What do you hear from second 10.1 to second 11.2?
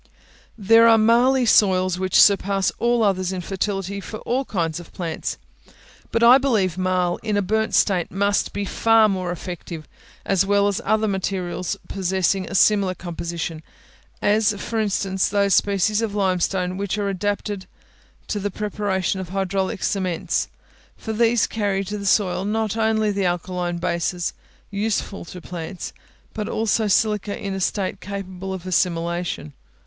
as well as other